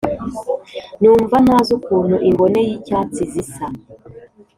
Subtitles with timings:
[1.01, 3.65] Numva ntazi ukuntu imbone z’icyatsi zisa